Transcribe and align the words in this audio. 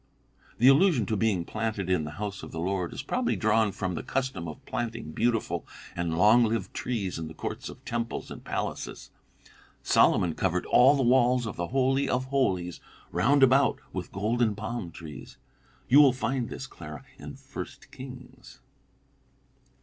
The 0.57 0.67
allusion 0.67 1.05
to 1.05 1.15
being 1.15 1.45
planted 1.45 1.87
in 1.87 2.05
the 2.05 2.13
house 2.17 2.41
of 2.41 2.51
the 2.51 2.59
Lord 2.59 2.91
is 2.91 3.03
probably 3.03 3.35
drawn 3.35 3.71
from 3.71 3.93
the 3.93 4.01
custom 4.01 4.47
of 4.47 4.65
planting 4.65 5.11
beautiful 5.11 5.63
and 5.95 6.17
long 6.17 6.43
lived 6.43 6.73
trees 6.73 7.19
in 7.19 7.27
the 7.27 7.35
courts 7.35 7.69
of 7.69 7.85
temples 7.85 8.31
and 8.31 8.43
palaces. 8.43 9.11
Solomon 9.83 10.33
covered 10.33 10.65
all 10.65 10.95
the 10.95 11.03
walls 11.03 11.45
of 11.45 11.55
the 11.55 11.67
holy 11.67 12.09
of 12.09 12.25
holies 12.25 12.79
round 13.11 13.43
about 13.43 13.79
with 13.93 14.11
golden 14.11 14.55
palm 14.55 14.89
trees. 14.91 15.37
You 15.87 16.01
will 16.01 16.13
find 16.13 16.49
this, 16.49 16.65
Clara, 16.65 17.05
in 17.19 17.35
First 17.35 17.91
Kings." 17.91 18.59